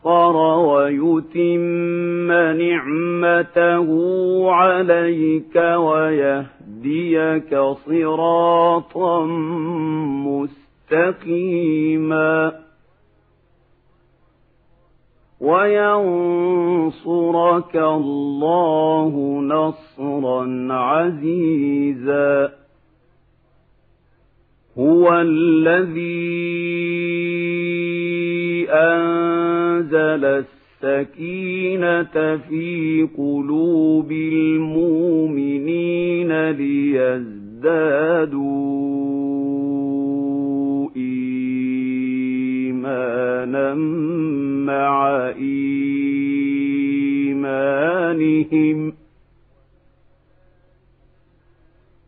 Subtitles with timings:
[0.00, 3.90] يسخر ويتم نعمته
[4.50, 7.50] عليك ويهديك
[7.86, 9.26] صراطا
[10.90, 12.52] مستقيما.
[15.40, 16.16] وينصرك
[17.76, 22.52] الله نصرا عزيزا.
[24.78, 26.30] هو الذي
[28.70, 29.39] أنزل
[30.84, 35.30] السكينة في قلوب المؤمنين
[36.50, 37.70] ليزدادوا
[42.66, 43.74] إيمانا
[44.64, 45.80] مع إيمانهم.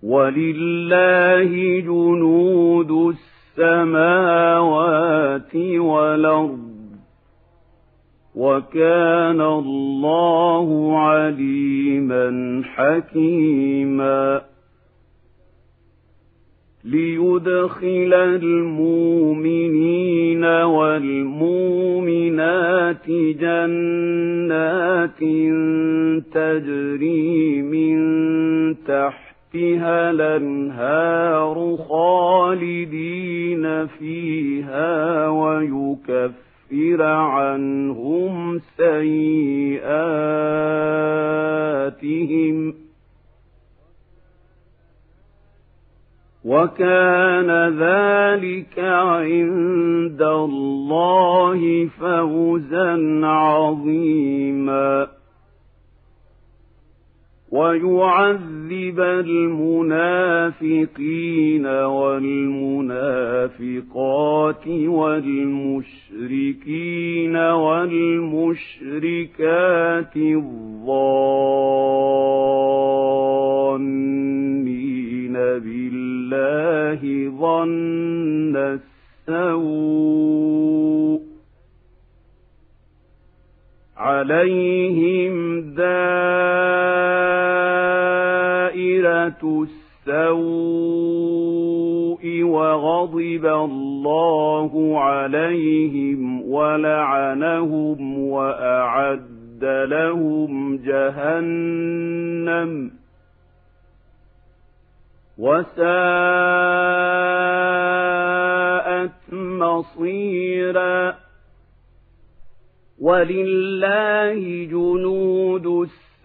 [0.02, 3.14] ولله جنود
[3.58, 6.61] السماوات والأرض
[8.36, 14.52] وكان الله عليما حكيما.
[16.84, 19.92] ليدخل المؤمنين
[20.44, 21.42] والمؤمنات
[23.40, 25.18] جنات
[26.34, 27.96] تجري من
[28.74, 39.14] تحتها الأنهار خالدين فيها ويكفر ليكفر عنهم سيئاتهم.
[46.44, 55.21] وكان ذلك عند الله فوزا عظيما.
[57.52, 60.46] ويعذب المنافقين
[61.66, 62.28] والمنافقات
[64.68, 65.76] والمشركين
[67.36, 68.76] والمشركات
[70.16, 70.52] الظانين
[75.32, 77.00] بالله
[77.40, 78.56] ظن
[79.28, 80.32] السوء
[83.96, 85.60] عليهم
[89.28, 90.12] السوء
[92.42, 101.92] وغضب الله عليهم ولعنهم وأعد لهم جهنم
[105.38, 105.82] وساءت
[109.32, 111.22] مصيراً
[113.02, 115.66] ولله جنود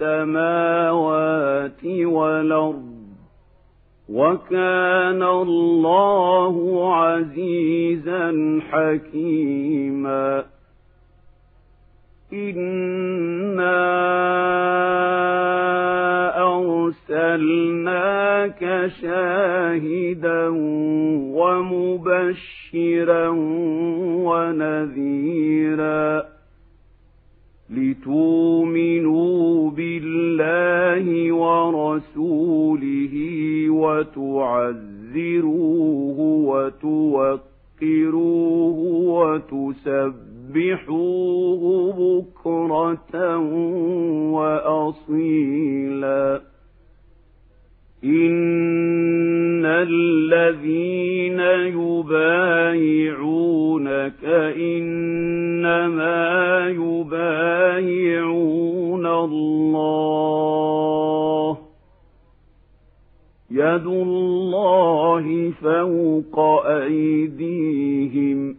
[0.01, 2.97] السماوات والأرض
[4.09, 10.43] وكان الله عزيزا حكيما
[12.33, 13.77] إنا
[17.17, 20.47] أرسلناك شاهدا
[21.37, 23.27] ومبشرا
[24.27, 26.36] ونذيرا
[27.69, 33.15] لتؤمنوا بالله ورسوله
[33.69, 34.97] وتعزروه
[37.79, 40.27] وتوقروه وتسبحوه
[41.97, 43.37] بكرة
[44.31, 46.41] وأصيلا.
[48.03, 51.39] إن الذين
[51.79, 53.17] يبايعونك
[54.57, 56.17] إنما
[56.69, 57.77] يبايعون
[59.05, 60.47] الله
[63.51, 68.57] يد الله فوق أيديهم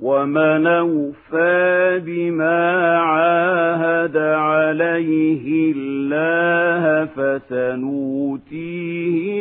[0.00, 8.84] ومن أوفى بما عاهد عليه الله فسنوتيه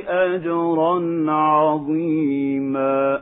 [0.09, 3.21] أجرا عظيما.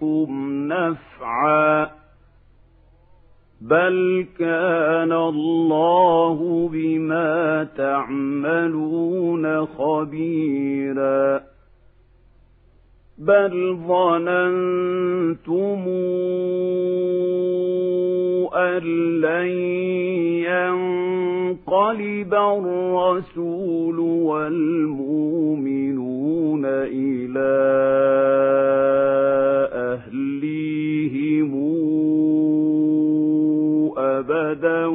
[0.00, 1.90] بكم نفعا
[3.60, 11.40] بل كان الله بما تعملون خبيرا
[13.18, 15.88] بل ظننتم
[18.54, 18.82] أن
[19.20, 19.74] لن
[21.64, 24.62] ينقلب الرسول والمؤمنون
[26.66, 27.54] إلى
[31.04, 31.52] أهليهم
[33.96, 34.86] أبدا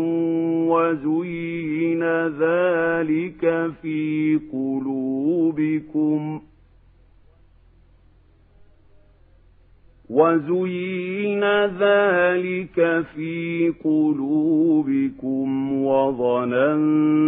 [0.72, 6.42] وزين ذلك في قلوبكم
[10.10, 17.20] وزين ذلك في قلوبكم وظننتم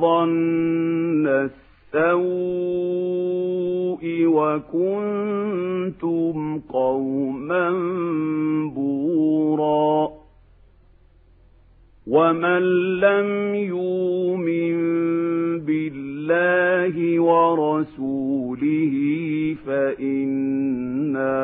[0.00, 1.69] ظن السوء
[4.26, 4.98] وكنتم
[6.58, 7.70] قوما
[8.74, 10.20] بوراً
[12.10, 12.62] ومن
[13.00, 14.74] لم يؤمن
[15.60, 18.94] بالله ورسوله
[19.66, 21.40] فإنا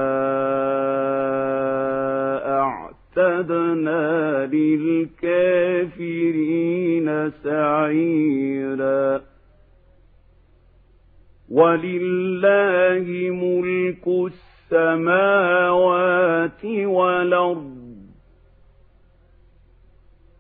[2.61, 5.89] أعتدنا للكافرين
[7.45, 9.21] سعيرا
[11.57, 14.09] ولله ملك
[14.73, 17.77] السماوات والأرض.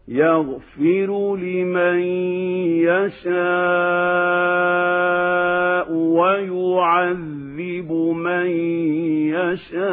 [0.08, 2.00] يغفر لمن
[2.84, 3.52] يشاء
[5.92, 8.46] ويعذب من
[9.34, 9.86] يشاء.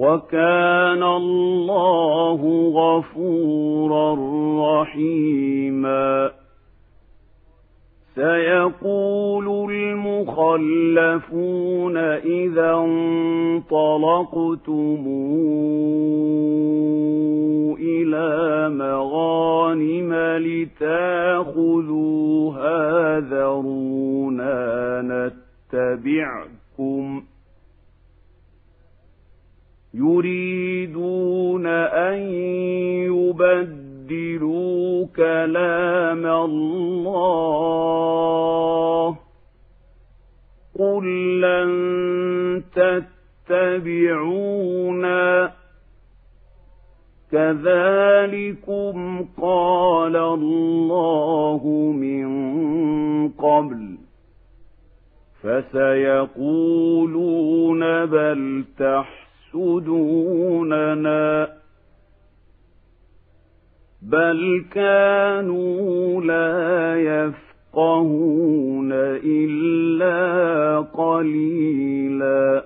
[0.00, 2.40] وكان الله
[2.74, 4.16] غفورا
[4.80, 6.30] رحيما.
[8.14, 10.36] سيقول المخلفون
[11.96, 13.70] إذا انطلقتم
[17.80, 21.60] إلى مغانم لتأخذوها
[23.20, 24.52] ذرونا
[25.72, 27.22] نتبعكم.
[29.94, 32.18] يريدون أن
[33.10, 37.40] يبدلوا كلام الله
[40.78, 41.70] قل لن
[43.48, 45.52] تتبعونا
[47.32, 51.62] كذلكم قال الله
[51.96, 52.28] من
[53.28, 53.96] قبل
[56.40, 58.64] فسيقولون بل
[59.52, 61.48] تحسدوننا
[64.02, 68.92] بل كانوا لا يفقهون
[69.24, 72.64] إلا قليلا.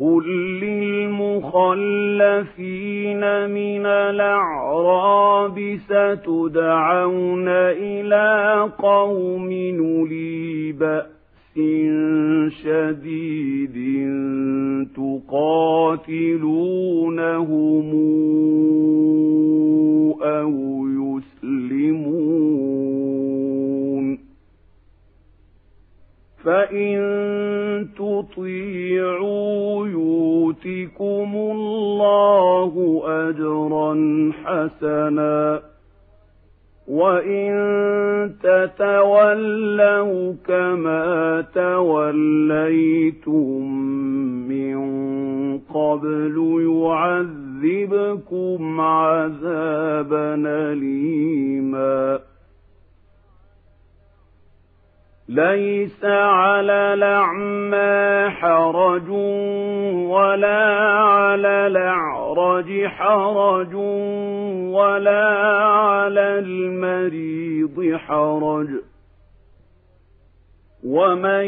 [0.00, 0.26] قل
[0.60, 1.50] للمخلفين
[3.50, 10.72] من الأعراب ستدعون إلى قوم نُلِي
[11.56, 13.76] بأس شديد
[14.96, 16.32] تقاتلونهم
[20.22, 20.54] أو
[21.42, 22.22] يسلمون
[26.44, 26.98] فإن
[27.96, 28.91] تطيعوا
[55.28, 59.08] لَيْسَ عَلَى الْأَعْمَى حَرَجٌ
[60.10, 63.74] وَلَا عَلَى الْأَعْرَجِ حَرَجٌ
[64.74, 65.28] وَلَا
[65.64, 68.91] عَلَى الْمَرِيضِ حَرَجٌ.
[70.84, 71.44] ومن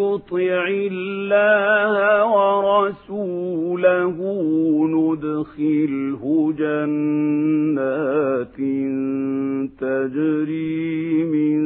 [0.00, 4.16] يطع الله ورسوله
[4.88, 6.22] ندخله
[6.58, 8.56] جنات
[9.80, 11.60] تجري من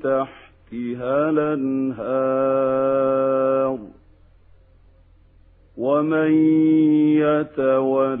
[0.00, 2.70] تحتها الانهار
[5.76, 6.32] ومن
[7.18, 8.20] يتول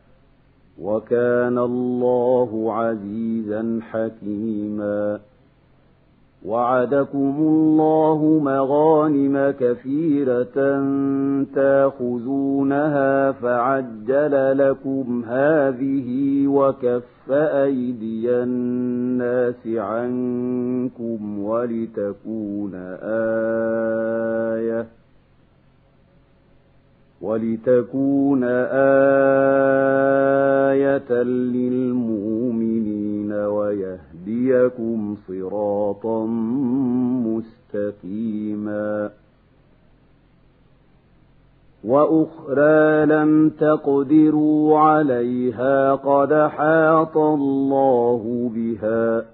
[0.81, 5.19] وكان الله عزيزا حكيما.
[6.45, 10.81] وعدكم الله مغانم كثيرة
[11.55, 24.85] تأخذونها فعجل لكم هذه وكف أيدي الناس عنكم ولتكون آيةً
[27.21, 29.40] ولتكون آية
[31.53, 36.25] للمؤمنين ويهديكم صراطا
[37.25, 39.09] مستقيما
[41.83, 49.25] وأخرى لم تقدروا عليها قد حاط الله بها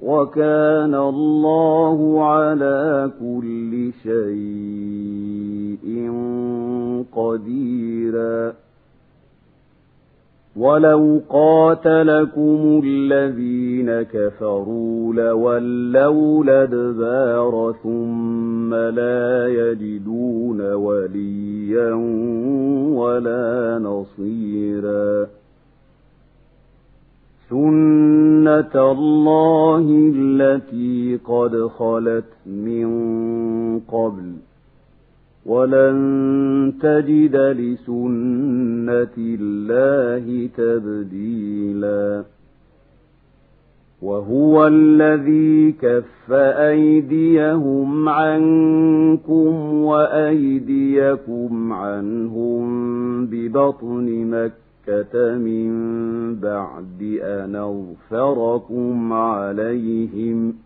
[0.00, 5.26] وكان الله على كل شيء
[7.12, 8.65] قديرا
[10.56, 21.94] ولو قاتلكم الذين كفروا لولوا الادبار ثم لا يجدون وليا
[22.94, 25.26] ولا نصيرا
[27.50, 32.88] سنة الله التي قد خلت من
[33.80, 34.32] قبل
[35.46, 42.24] ولن تجد لسنة الله تبديلا.
[44.02, 52.66] وهو الذي كف أيديهم عنكم وأيديكم عنهم
[53.26, 55.70] ببطن مكة من
[56.34, 60.65] بعد أن أغفركم عليهم ۖ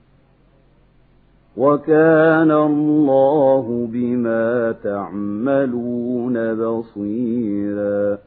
[1.56, 8.18] وكان الله بما تعملون بصيرا.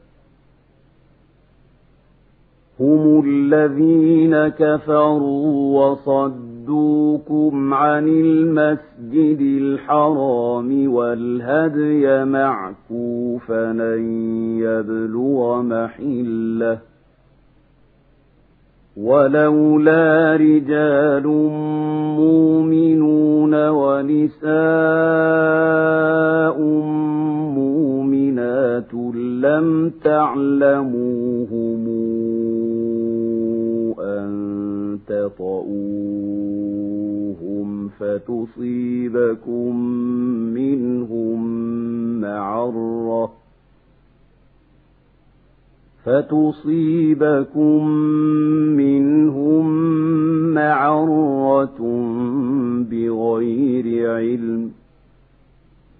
[2.80, 14.02] هم الذين كفروا وصدوكم عن المسجد الحرام والهدي معكوفا أن
[14.58, 16.78] يبلغ محلة
[18.96, 21.26] ولولا رجال
[22.16, 24.54] مؤمنون ونساء
[27.58, 28.94] مؤمنات
[29.42, 31.84] لم تعلموهم
[34.00, 36.68] أن تطؤوهم
[37.98, 39.76] فتصيبكم
[40.54, 41.40] منهم
[42.20, 43.43] معرة
[46.04, 47.88] فتصيبكم
[48.76, 49.66] منهم
[50.54, 51.78] معرة
[52.90, 54.70] بغير علم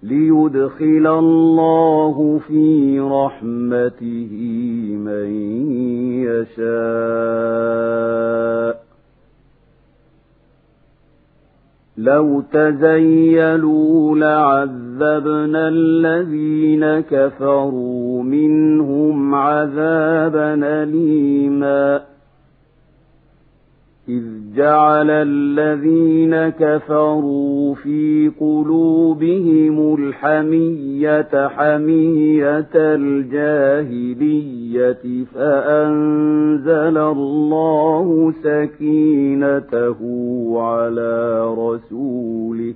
[0.03, 4.31] ليدخل الله في رحمته
[5.05, 5.29] من
[6.25, 7.55] يشاء
[11.97, 22.01] لو تزيلوا لعذبنا الذين كفروا منهم عذابا أليما
[24.09, 24.23] إذ
[24.55, 32.69] جعل الذين كفروا في قلوبهم الحمية حمية
[33.85, 34.55] الجاهلية
[35.35, 39.99] فأنزل الله سكينته
[40.61, 42.73] على رسوله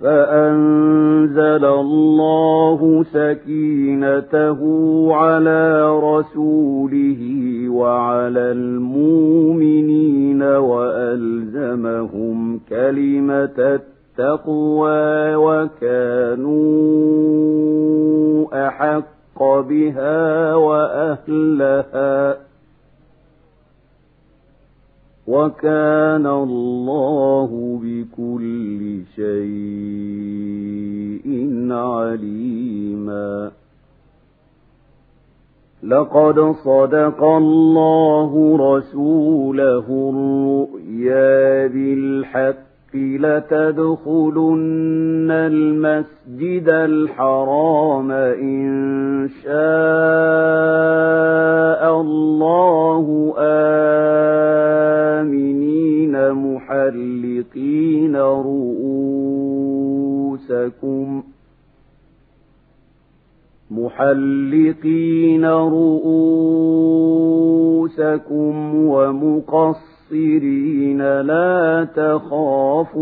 [0.00, 4.60] فأنزل الله سكينته
[5.14, 7.22] على رسوله
[7.68, 11.98] وعلى المؤمنين وألزمهم
[12.68, 13.78] كلمة
[14.18, 16.66] التقوى وكانوا
[18.68, 22.36] أحق بها وأهلها.
[25.26, 29.36] وكان الله بكل شيء
[31.72, 33.50] عليما.
[35.82, 42.65] لقد صدق الله رسوله الرؤيا بالحق.
[43.18, 44.76] لتدخلن
[45.30, 49.56] المسجد الحرام إن شاء
[52.00, 53.34] الله
[55.20, 59.46] آمنين محلقين رؤوسكم
[63.70, 66.14] محلقين رؤوسكم
[68.88, 72.96] ومقصرين مُبْصِرِينَ لَا تَخَافُونَ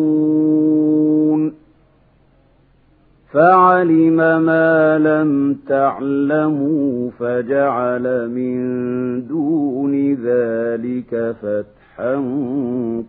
[3.32, 12.14] فَعَلِمَ مَا لَمْ تَعْلَمُوا فَجَعَلَ مِن دُونِ ذَلِكَ فَتْحًا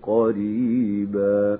[0.03, 1.59] قَرِيبًا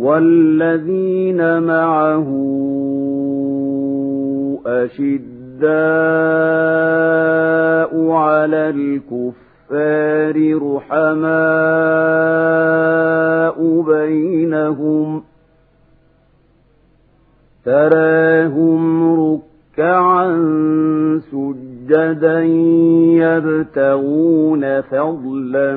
[0.00, 2.28] والذين معه
[4.66, 5.70] أشداء
[8.10, 10.36] على الكفار
[10.74, 11.30] رحماء
[13.82, 15.22] بينهم
[17.64, 18.82] تراهم
[19.20, 20.28] ركعا
[21.30, 22.40] سجدا
[23.20, 25.76] يبتغون فضلا